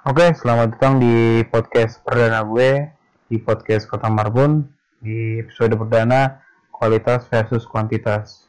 Oke, 0.00 0.32
selamat 0.32 0.80
datang 0.80 0.96
di 0.96 1.44
podcast 1.52 2.00
perdana 2.00 2.40
gue 2.40 2.88
di 3.28 3.36
podcast 3.36 3.84
Kota 3.84 4.08
Marbun 4.08 4.64
di 4.96 5.44
episode 5.44 5.76
perdana 5.76 6.40
kualitas 6.72 7.28
versus 7.28 7.68
kuantitas. 7.68 8.48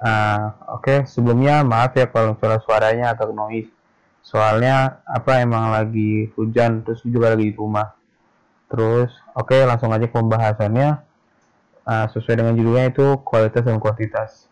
Uh, 0.00 0.48
Oke, 0.72 1.04
sebelumnya 1.04 1.60
maaf 1.60 1.92
ya 1.92 2.08
kalau 2.08 2.40
suara 2.40 2.56
suaranya 2.64 3.12
atau 3.12 3.36
noise. 3.36 3.68
Soalnya 4.24 5.04
apa 5.04 5.44
emang 5.44 5.76
lagi 5.76 6.32
hujan 6.40 6.88
terus 6.88 7.04
juga 7.04 7.36
lagi 7.36 7.52
di 7.52 7.54
rumah. 7.60 7.92
Terus, 8.72 9.12
oke 9.36 9.68
langsung 9.68 9.92
aja 9.92 10.08
pembahasannya. 10.08 11.04
Uh, 11.84 12.06
sesuai 12.16 12.40
dengan 12.40 12.56
judulnya 12.56 12.88
itu 12.88 13.20
kualitas 13.28 13.60
dan 13.60 13.76
kuantitas. 13.76 14.48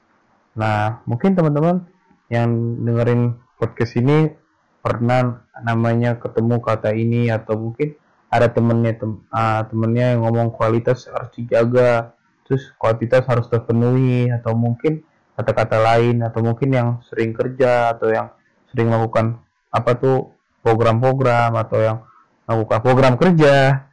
Nah, 0.52 1.00
mungkin 1.08 1.32
teman-teman 1.32 1.80
yang 2.28 2.52
dengerin 2.84 3.40
podcast 3.56 3.96
ini 3.96 4.36
pernah 4.80 5.44
namanya 5.60 6.16
ketemu 6.16 6.56
kata 6.60 6.90
ini 6.96 7.28
atau 7.28 7.56
mungkin 7.56 7.96
ada 8.32 8.48
temennya 8.48 8.96
tem, 8.96 9.20
uh, 9.28 9.62
temennya 9.68 10.16
yang 10.16 10.20
ngomong 10.24 10.54
kualitas 10.54 11.08
harus 11.10 11.30
dijaga 11.36 12.14
terus 12.46 12.72
kuantitas 12.80 13.26
harus 13.30 13.46
terpenuhi 13.46 14.32
atau 14.32 14.58
mungkin 14.58 15.04
kata-kata 15.38 15.78
lain 15.78 16.24
atau 16.26 16.40
mungkin 16.42 16.68
yang 16.74 16.88
sering 17.06 17.30
kerja 17.30 17.94
atau 17.94 18.10
yang 18.10 18.28
sering 18.70 18.90
melakukan 18.90 19.38
apa 19.70 19.94
tuh 19.98 20.34
program-program 20.60 21.54
atau 21.56 21.78
yang 21.78 21.98
melakukan 22.44 22.80
program 22.82 23.14
kerja. 23.16 23.86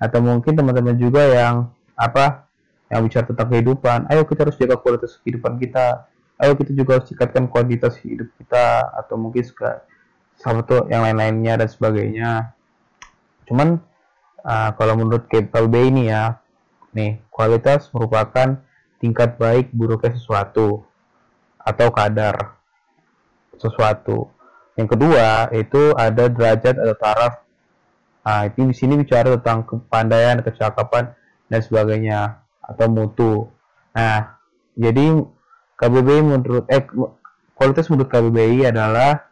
Atau 0.00 0.24
mungkin 0.24 0.56
teman-teman 0.56 0.96
juga 0.96 1.28
yang 1.28 1.68
apa 1.92 2.48
yang 2.90 3.06
bicara 3.06 3.28
tentang 3.28 3.48
kehidupan 3.54 4.10
ayo 4.10 4.26
kita 4.26 4.48
harus 4.48 4.56
jaga 4.58 4.80
kualitas 4.80 5.20
kehidupan 5.22 5.60
kita 5.62 6.10
ayo 6.42 6.58
kita 6.58 6.74
juga 6.74 6.98
harus 6.98 7.06
tingkatkan 7.06 7.46
kuantitas 7.46 7.94
hidup 8.02 8.26
kita 8.40 8.88
atau 8.98 9.14
mungkin 9.14 9.44
sama 10.40 10.64
tuh 10.64 10.88
yang 10.88 11.04
lain-lainnya 11.04 11.60
dan 11.60 11.68
sebagainya. 11.68 12.30
Cuman 13.44 13.76
uh, 14.40 14.70
kalau 14.74 14.96
menurut 14.96 15.28
KPB 15.28 15.92
ini 15.92 16.08
ya 16.08 16.40
nih 16.96 17.20
kualitas 17.28 17.92
merupakan 17.92 18.56
tingkat 18.98 19.36
baik 19.36 19.68
buruknya 19.76 20.16
sesuatu 20.16 20.80
atau 21.60 21.88
kadar 21.92 22.56
sesuatu. 23.60 24.32
Yang 24.80 24.96
kedua 24.96 25.52
itu 25.52 25.92
ada 25.92 26.32
derajat 26.32 26.74
atau 26.80 26.96
taraf. 26.96 27.34
Nah 28.24 28.48
itu 28.48 28.64
di 28.64 28.76
sini 28.76 28.96
bicara 28.96 29.36
tentang 29.36 29.68
kepandaian 29.68 30.40
kecakapan 30.40 31.12
dan 31.52 31.60
sebagainya 31.60 32.20
atau 32.64 32.86
mutu. 32.88 33.44
Nah 33.92 34.40
jadi 34.72 35.20
KBBI 35.76 36.20
menurut 36.24 36.64
eh 36.72 36.80
kualitas 37.52 37.92
menurut 37.92 38.08
KBBI 38.08 38.72
adalah 38.72 39.29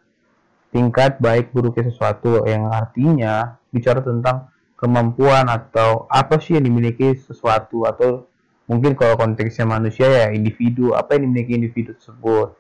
tingkat 0.69 1.17
baik 1.19 1.51
buruknya 1.57 1.89
sesuatu 1.89 2.45
yang 2.45 2.69
artinya 2.69 3.57
bicara 3.73 4.05
tentang 4.05 4.53
kemampuan 4.79 5.49
atau 5.51 6.07
apa 6.07 6.39
sih 6.39 6.55
yang 6.55 6.71
dimiliki 6.71 7.19
sesuatu 7.19 7.89
atau 7.89 8.29
mungkin 8.71 8.95
kalau 8.95 9.17
konteksnya 9.19 9.65
manusia 9.67 10.07
ya 10.07 10.27
individu 10.31 10.93
apa 10.95 11.17
yang 11.17 11.33
dimiliki 11.33 11.53
individu 11.59 11.97
tersebut. 11.97 12.55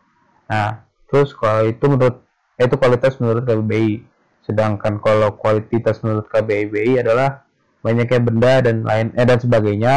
Nah 0.50 0.82
terus 1.06 1.36
kalau 1.36 1.68
itu 1.68 1.84
menurut 1.84 2.24
itu 2.58 2.74
kualitas 2.74 3.20
menurut 3.22 3.46
KBBI 3.46 4.02
sedangkan 4.42 4.98
kalau 4.98 5.36
kualitas 5.36 6.00
menurut 6.02 6.26
KBBI 6.26 7.04
adalah 7.04 7.44
banyaknya 7.84 8.20
benda 8.24 8.52
dan 8.64 8.82
lain 8.82 9.14
eh 9.14 9.26
dan 9.28 9.38
sebagainya. 9.38 9.94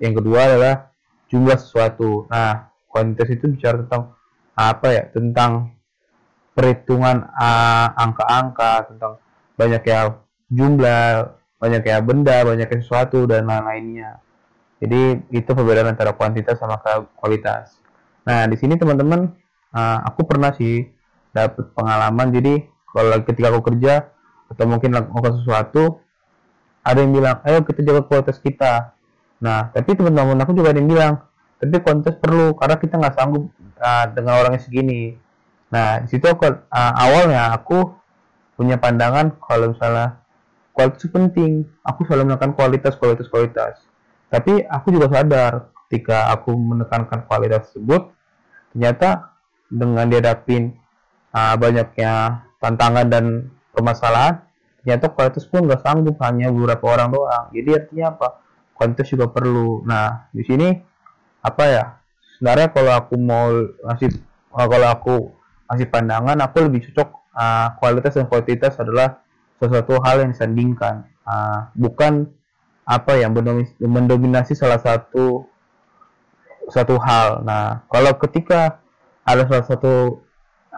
Yang 0.00 0.14
kedua 0.22 0.40
adalah 0.48 0.74
jumlah 1.28 1.58
sesuatu. 1.58 2.30
Nah 2.30 2.70
kuantitas 2.88 3.34
itu 3.34 3.50
bicara 3.52 3.84
tentang 3.84 4.14
apa 4.54 4.86
ya? 4.94 5.04
Tentang 5.10 5.74
perhitungan 6.54 7.28
angka-angka 7.98 8.88
tentang 8.88 9.18
banyak 9.58 9.82
ya 9.86 10.18
jumlah, 10.50 11.34
banyak 11.58 11.82
ya 11.82 11.98
benda, 12.02 12.46
banyak 12.46 12.68
ya 12.70 12.78
sesuatu 12.78 13.26
dan 13.26 13.46
lain-lainnya. 13.50 14.22
Jadi 14.78 15.32
itu 15.32 15.50
perbedaan 15.50 15.94
antara 15.94 16.12
kuantitas 16.14 16.60
sama 16.60 16.78
kualitas. 17.16 17.78
Nah 18.26 18.44
di 18.50 18.56
sini 18.58 18.76
teman-teman, 18.76 19.32
uh, 19.72 19.98
aku 20.04 20.28
pernah 20.28 20.52
sih 20.52 20.86
dapat 21.32 21.72
pengalaman. 21.72 22.30
Jadi 22.34 22.68
kalau 22.92 23.16
ketika 23.24 23.48
aku 23.50 23.74
kerja 23.74 24.12
atau 24.50 24.64
mungkin 24.68 24.92
lakukan 24.92 25.40
sesuatu, 25.40 26.04
ada 26.84 26.98
yang 27.00 27.16
bilang, 27.16 27.40
ayo 27.48 27.64
kita 27.64 27.80
jaga 27.80 28.04
kualitas 28.04 28.38
kita. 28.38 28.92
Nah 29.40 29.72
tapi 29.72 29.96
teman-teman 29.96 30.36
aku 30.44 30.52
juga 30.52 30.76
ada 30.76 30.78
yang 30.78 30.90
bilang, 30.90 31.12
tapi 31.56 31.80
kuantitas 31.80 32.20
perlu 32.20 32.52
karena 32.58 32.76
kita 32.76 32.94
nggak 33.00 33.14
sanggup 33.16 33.44
uh, 33.80 34.04
dengan 34.12 34.32
orangnya 34.42 34.60
segini 34.60 35.16
Nah, 35.74 36.06
di 36.06 36.08
situ 36.14 36.22
aku, 36.30 36.46
uh, 36.46 36.92
awalnya 36.94 37.50
aku 37.50 37.98
punya 38.54 38.78
pandangan 38.78 39.34
kalau 39.42 39.74
misalnya 39.74 40.22
kualitas 40.70 41.10
penting, 41.10 41.66
aku 41.82 42.06
selalu 42.06 42.30
menekan 42.30 42.54
kualitas, 42.54 42.94
kualitas, 42.94 43.26
kualitas. 43.26 43.82
Tapi 44.30 44.62
aku 44.62 44.94
juga 44.94 45.10
sadar 45.10 45.74
ketika 45.86 46.30
aku 46.30 46.54
menekankan 46.54 47.26
kualitas 47.26 47.74
tersebut, 47.74 48.14
ternyata 48.70 49.34
dengan 49.66 50.06
dihadapin 50.06 50.78
uh, 51.34 51.58
banyaknya 51.58 52.46
tantangan 52.62 53.10
dan 53.10 53.24
permasalahan, 53.74 54.46
ternyata 54.78 55.10
kualitas 55.10 55.42
pun 55.50 55.66
nggak 55.66 55.82
sanggup 55.82 56.22
hanya 56.22 56.54
beberapa 56.54 56.86
orang 56.86 57.10
doang. 57.10 57.46
Jadi 57.50 57.70
artinya 57.74 58.14
apa? 58.14 58.28
Kualitas 58.78 59.10
juga 59.10 59.26
perlu. 59.26 59.82
Nah, 59.82 60.30
di 60.30 60.46
sini 60.46 60.70
apa 61.42 61.64
ya? 61.66 61.84
Sebenarnya 62.38 62.70
kalau 62.70 62.92
aku 62.94 63.14
mau 63.18 63.50
ngasih, 63.90 64.10
kalau 64.54 64.88
aku 64.90 65.14
masih 65.64 65.88
pandangan 65.88 66.36
aku 66.44 66.68
lebih 66.68 66.90
cocok 66.90 67.08
uh, 67.34 67.68
kualitas 67.80 68.14
dan 68.14 68.26
kuantitas 68.28 68.76
adalah 68.78 69.24
sesuatu 69.58 69.98
hal 70.04 70.24
yang 70.24 70.30
disandingkan. 70.32 71.08
Uh, 71.24 71.72
bukan 71.72 72.28
apa 72.84 73.16
yang 73.16 73.32
mendominasi 73.80 74.52
salah 74.52 74.76
satu 74.76 75.48
satu 76.68 77.00
hal. 77.00 77.40
Nah 77.44 77.84
kalau 77.88 78.12
ketika 78.20 78.80
ada 79.24 79.48
salah 79.48 79.64
satu 79.64 80.20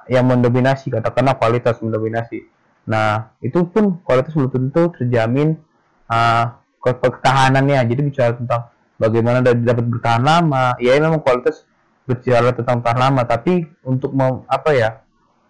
yang 0.06 0.26
mendominasi 0.26 0.94
katakanlah 0.94 1.34
kualitas 1.34 1.82
mendominasi. 1.82 2.46
Nah 2.86 3.34
itu 3.42 3.66
pun 3.66 3.98
kualitas 4.06 4.34
belum 4.38 4.50
tentu 4.54 4.94
terjamin 4.94 5.58
uh, 6.06 6.54
ketahanannya. 6.86 7.82
Jadi 7.90 8.00
bicara 8.06 8.38
tentang 8.38 8.70
bagaimana 8.96 9.42
dapat 9.42 9.84
bertahan 9.84 10.22
lama 10.22 10.78
ya 10.80 10.96
memang 10.96 11.20
kualitas 11.20 11.66
berbicara 12.06 12.54
tentang 12.54 12.80
lama 12.82 13.26
tapi 13.26 13.66
untuk 13.82 14.14
mau 14.14 14.46
apa 14.46 14.70
ya 14.72 14.90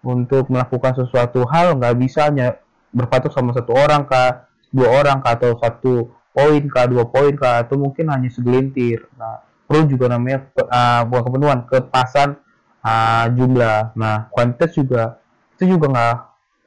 untuk 0.06 0.48
melakukan 0.48 0.96
sesuatu 0.96 1.44
hal 1.50 1.76
nggak 1.76 1.94
bisa 2.00 2.32
hanya 2.32 2.56
berpatok 2.96 3.34
sama 3.34 3.52
satu 3.52 3.76
orang 3.76 4.08
kah 4.08 4.48
dua 4.72 5.04
orang 5.04 5.20
kah 5.20 5.36
atau 5.36 5.52
satu 5.60 6.14
poin 6.32 6.62
kah 6.70 6.88
dua 6.88 7.04
poin 7.08 7.32
kah 7.36 7.64
atau 7.64 7.76
mungkin 7.76 8.08
hanya 8.08 8.32
segelintir. 8.32 9.04
Nah 9.20 9.42
perlu 9.66 9.84
juga 9.90 10.12
namanya 10.12 10.46
uh, 10.56 11.02
bukan 11.04 11.22
kepenuhan 11.28 11.58
kepasan 11.68 12.40
uh, 12.80 13.26
jumlah. 13.34 13.92
Nah 13.98 14.32
kuantitas 14.32 14.72
juga 14.72 15.20
itu 15.58 15.76
juga 15.76 15.92
nggak 15.92 16.16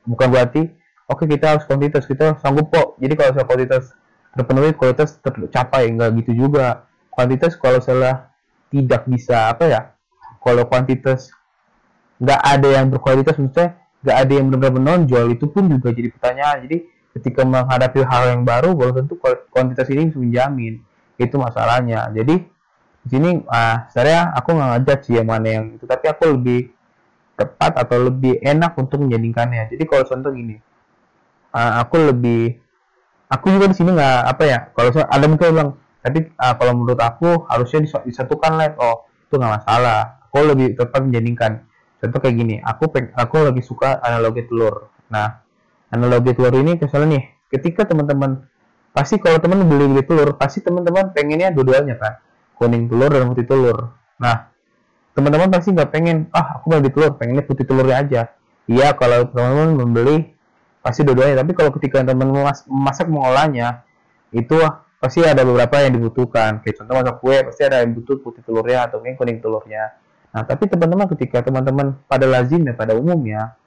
bukan 0.10 0.28
berarti 0.30 0.62
oke 1.10 1.26
okay, 1.26 1.28
kita 1.38 1.58
harus 1.58 1.64
kuantitas 1.66 2.04
kita 2.06 2.38
sanggup 2.44 2.70
kok. 2.70 3.00
Jadi 3.02 3.14
kalau 3.18 3.32
saya 3.34 3.46
kuantitas 3.48 3.84
terpenuhi 4.36 4.72
kualitas 4.78 5.18
tercapai 5.24 5.90
nggak 5.96 6.10
gitu 6.22 6.46
juga. 6.46 6.86
Kuantitas 7.10 7.58
kalau 7.58 7.82
salah 7.82 8.29
tidak 8.70 9.06
bisa 9.10 9.52
apa 9.52 9.66
ya 9.66 9.82
kalau 10.40 10.64
kuantitas 10.70 11.34
nggak 12.20 12.42
ada 12.44 12.68
yang 12.80 12.86
berkualitas 12.92 13.36
maksudnya 13.40 13.80
nggak 14.00 14.18
ada 14.18 14.32
yang 14.32 14.46
benar-benar 14.48 14.74
menonjol 14.80 15.26
itu 15.36 15.46
pun 15.52 15.68
juga 15.68 15.92
jadi 15.92 16.10
pertanyaan. 16.12 16.58
Jadi 16.68 16.78
ketika 17.20 17.42
menghadapi 17.44 18.00
hal 18.06 18.24
yang 18.36 18.42
baru 18.48 18.76
belum 18.76 19.04
tentu 19.04 19.20
kuantitas 19.52 19.88
ini 19.92 20.12
bisa 20.12 20.20
menjamin. 20.20 20.74
Itu 21.20 21.36
masalahnya. 21.36 22.08
Jadi 22.16 22.36
di 23.00 23.08
sini 23.08 23.44
ah 23.48 23.88
sebenarnya 23.92 24.36
aku 24.36 24.50
nggak 24.56 24.70
ngajak 24.76 25.00
sih 25.08 25.14
yang 25.16 25.28
mana 25.28 25.48
yang 25.48 25.66
itu 25.80 25.88
tapi 25.88 26.06
aku 26.12 26.36
lebih 26.36 26.72
tepat 27.40 27.80
atau 27.80 28.12
lebih 28.12 28.40
enak 28.44 28.76
untuk 28.76 29.04
menjadikannya. 29.04 29.72
Jadi 29.72 29.84
kalau 29.88 30.04
contoh 30.08 30.32
gini 30.32 30.60
uh, 31.56 31.84
aku 31.84 31.96
lebih 32.12 32.60
aku 33.32 33.46
juga 33.56 33.72
di 33.72 33.76
sini 33.76 33.96
nggak 33.96 34.20
apa 34.28 34.44
ya 34.44 34.60
kalau 34.76 34.90
ada 34.96 35.26
mungkin 35.28 35.48
bilang 35.56 35.72
tapi 36.00 36.32
uh, 36.40 36.56
kalau 36.56 36.74
menurut 36.76 37.00
aku 37.00 37.44
harusnya 37.52 37.84
disatukan 38.08 38.56
lab 38.56 38.74
oh 38.80 39.08
itu 39.28 39.36
nggak 39.36 39.62
masalah. 39.62 40.20
Aku 40.30 40.46
lebih 40.46 40.78
tetap 40.78 41.02
menjadikan 41.02 41.66
contoh 42.00 42.20
kayak 42.24 42.36
gini 42.38 42.56
aku 42.64 42.88
aku 43.18 43.36
lebih 43.50 43.64
suka 43.66 44.00
analogi 44.00 44.48
telur. 44.48 44.88
Nah 45.12 45.44
analogi 45.92 46.32
telur 46.38 46.54
ini 46.56 46.80
misalnya 46.80 47.18
nih 47.18 47.24
ketika 47.52 47.90
teman-teman 47.90 48.46
pasti 48.94 49.20
kalau 49.20 49.42
teman 49.42 49.66
beli 49.68 49.86
beli 49.90 50.04
telur 50.06 50.38
pasti 50.40 50.64
teman-teman 50.64 51.12
pengennya 51.12 51.52
dua-duanya 51.52 51.98
kan 52.00 52.14
kuning 52.56 52.88
telur 52.88 53.12
dan 53.12 53.28
putih 53.28 53.48
telur. 53.50 53.78
Nah 54.22 54.54
teman-teman 55.18 55.52
pasti 55.52 55.76
nggak 55.76 55.90
pengen 55.92 56.32
ah 56.32 56.62
aku 56.62 56.72
beli 56.72 56.94
telur 56.94 57.18
pengennya 57.20 57.44
putih 57.44 57.66
telurnya 57.68 57.98
aja. 58.00 58.22
Iya 58.70 58.94
kalau 58.96 59.28
teman-teman 59.34 59.76
membeli 59.76 60.18
pasti 60.80 61.04
dua-duanya. 61.04 61.42
Tapi 61.42 61.52
kalau 61.58 61.74
ketika 61.76 62.06
teman-teman 62.06 62.54
memasak 62.70 63.10
mengolahnya 63.10 63.84
itu 64.30 64.56
pasti 65.00 65.24
ada 65.24 65.42
beberapa 65.48 65.80
yang 65.80 65.96
dibutuhkan 65.96 66.60
kayak 66.60 66.84
contoh 66.84 66.94
masak 67.00 67.16
kue 67.24 67.38
pasti 67.48 67.62
ada 67.64 67.82
yang 67.82 67.96
butuh 67.96 68.20
putih 68.20 68.44
telurnya 68.44 68.92
atau 68.92 69.00
mungkin 69.00 69.16
kuning 69.16 69.40
telurnya 69.40 69.96
nah 70.30 70.44
tapi 70.46 70.68
teman-teman 70.70 71.08
ketika 71.16 71.42
teman-teman 71.42 71.96
pada 72.06 72.28
lazim 72.28 72.62
ya 72.62 72.76
pada 72.76 72.94
umumnya 72.94 73.60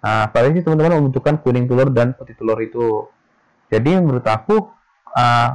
Nah, 0.00 0.32
paling 0.32 0.56
sih 0.56 0.64
teman-teman 0.64 0.96
membutuhkan 1.00 1.36
kuning 1.44 1.68
telur 1.68 1.92
dan 1.92 2.16
putih 2.16 2.32
telur 2.32 2.56
itu. 2.64 3.04
Jadi 3.68 4.00
menurut 4.00 4.24
aku 4.24 4.72
uh, 5.12 5.48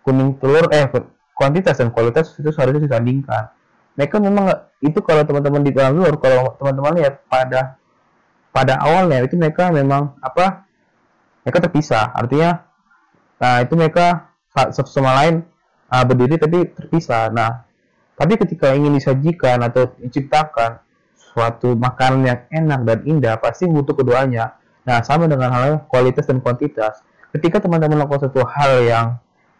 kuning 0.00 0.40
telur 0.40 0.72
eh 0.72 0.88
kuantitas 1.36 1.76
dan 1.76 1.92
kualitas 1.92 2.32
itu 2.40 2.48
seharusnya 2.48 2.88
disandingkan. 2.88 3.52
Mereka 4.00 4.16
memang 4.16 4.48
itu 4.80 4.96
kalau 5.04 5.28
teman-teman 5.28 5.60
di 5.60 5.76
dalam 5.76 6.00
luar 6.00 6.16
kalau 6.16 6.56
teman-teman 6.56 7.04
lihat 7.04 7.20
pada 7.28 7.76
pada 8.50 8.80
awalnya 8.80 9.20
itu 9.28 9.36
mereka 9.36 9.68
memang 9.68 10.16
apa 10.24 10.64
mereka 11.44 11.68
terpisah 11.68 12.10
artinya 12.16 12.66
nah 13.38 13.62
itu 13.62 13.72
mereka 13.78 14.29
satu 14.54 14.90
sama 14.90 15.14
lain 15.22 15.46
uh, 15.90 16.04
berdiri 16.04 16.36
tapi 16.38 16.66
terpisah. 16.70 17.30
Nah 17.30 17.64
tapi 18.18 18.36
ketika 18.36 18.76
ingin 18.76 18.96
disajikan 18.98 19.64
atau 19.64 19.96
diciptakan 19.96 20.82
suatu 21.16 21.72
makanan 21.78 22.20
yang 22.26 22.40
enak 22.50 22.80
dan 22.84 22.98
indah 23.06 23.34
pasti 23.38 23.64
butuh 23.70 23.94
keduanya. 23.96 24.58
Nah 24.84 25.00
sama 25.06 25.30
dengan 25.30 25.50
halnya 25.54 25.86
kualitas 25.86 26.26
dan 26.26 26.42
kuantitas. 26.42 27.00
Ketika 27.30 27.62
teman-teman 27.62 28.02
melakukan 28.02 28.26
suatu 28.26 28.42
hal 28.42 28.82
yang 28.82 29.06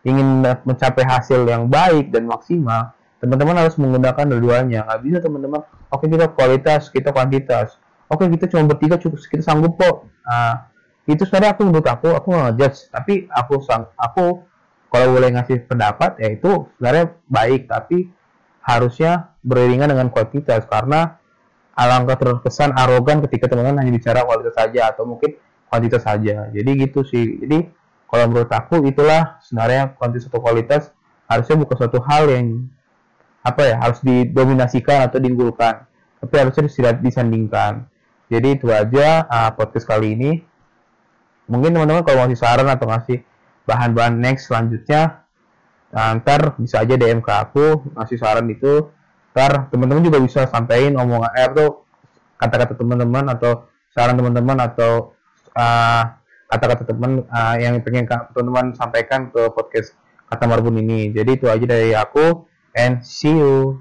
ingin 0.03 0.43
mencapai 0.43 1.07
hasil 1.07 1.45
yang 1.47 1.69
baik 1.69 2.11
dan 2.11 2.25
maksimal 2.25 2.97
teman-teman 3.21 3.53
harus 3.53 3.77
menggunakan 3.77 4.25
dua-duanya 4.33 4.89
nggak 4.89 5.01
bisa 5.05 5.19
teman-teman 5.21 5.61
oke 5.93 6.05
kita 6.09 6.27
kualitas 6.33 6.89
kita 6.89 7.13
kuantitas. 7.13 7.77
Oke 8.11 8.27
kita 8.27 8.51
cuma 8.51 8.67
bertiga 8.67 8.99
cukup 8.99 9.23
kita 9.23 9.47
sanggup 9.47 9.79
kok. 9.79 10.11
Nah, 10.27 10.67
itu 11.07 11.23
sebenarnya 11.23 11.55
aku 11.55 11.63
menurut 11.63 11.87
aku 11.87 12.09
aku 12.11 12.27
nggak 12.35 12.45
ngejudge. 12.51 12.79
Tapi 12.91 13.15
aku 13.31 13.63
sang 13.63 13.87
aku 13.95 14.43
kalau 14.91 15.15
boleh 15.15 15.31
ngasih 15.39 15.71
pendapat 15.71 16.19
ya 16.19 16.35
itu 16.35 16.67
sebenarnya 16.77 17.15
baik 17.31 17.71
tapi 17.71 18.11
harusnya 18.61 19.33
beriringan 19.41 19.91
dengan 19.91 20.09
kualitas. 20.13 20.67
Karena 20.69 21.17
alangkah 21.75 22.19
terkesan 22.19 22.77
arogan 22.77 23.25
ketika 23.25 23.49
teman-teman 23.49 23.87
hanya 23.87 23.93
bicara 23.97 24.27
kualitas 24.27 24.55
saja 24.59 24.93
atau 24.93 25.09
mungkin 25.09 25.39
kuantitas 25.71 26.05
saja. 26.05 26.51
Jadi 26.53 26.71
gitu 26.77 27.07
sih. 27.07 27.41
Jadi 27.41 27.71
kalau 28.11 28.27
menurut 28.29 28.51
aku 28.51 28.83
itulah 28.85 29.39
sebenarnya 29.47 29.95
kuantitas 29.95 30.27
atau 30.27 30.43
kualitas 30.43 30.83
harusnya 31.31 31.57
bukan 31.63 31.77
suatu 31.79 31.99
hal 32.03 32.27
yang 32.27 32.67
apa 33.41 33.63
ya 33.73 33.77
harus 33.81 34.03
didominasikan 34.05 35.07
atau 35.07 35.17
diunggulkan 35.17 35.87
tapi 36.21 36.35
harusnya 36.37 36.69
tidak 36.69 37.01
disandingkan. 37.01 37.87
Jadi 38.31 38.49
itu 38.61 38.69
aja 38.71 39.27
uh, 39.27 39.51
podcast 39.55 39.89
kali 39.89 40.15
ini. 40.15 40.31
Mungkin 41.51 41.75
teman-teman 41.75 42.07
kalau 42.07 42.27
masih 42.27 42.39
saran 42.39 42.69
atau 42.71 42.87
ngasih 42.87 43.27
bahan-bahan 43.71 44.19
next 44.19 44.51
selanjutnya, 44.51 45.23
nah, 45.95 46.19
ntar 46.19 46.59
bisa 46.59 46.83
aja 46.83 46.99
DM 46.99 47.23
ke 47.23 47.31
aku 47.31 47.95
ngasih 47.95 48.19
saran 48.19 48.51
itu. 48.51 48.91
Ntar 49.31 49.71
teman-teman 49.71 50.03
juga 50.03 50.19
bisa 50.19 50.51
sampaikan 50.51 50.99
omongan 50.99 51.31
eh, 51.39 51.47
atau 51.47 51.87
kata-kata 52.35 52.75
teman-teman 52.75 53.31
atau 53.31 53.71
saran 53.95 54.19
teman-teman 54.19 54.59
atau 54.59 55.15
kata 55.55 56.19
kata-kata 56.51 56.83
teman 56.91 57.23
uh, 57.31 57.55
yang 57.59 57.79
pengen 57.83 58.07
teman-teman 58.07 58.75
sampaikan 58.75 59.31
ke 59.31 59.51
podcast 59.55 59.95
kata 60.27 60.51
marbun 60.51 60.83
ini. 60.83 61.15
Jadi 61.15 61.31
itu 61.39 61.47
aja 61.47 61.63
dari 61.63 61.95
aku 61.95 62.47
and 62.75 63.07
see 63.07 63.35
you. 63.35 63.79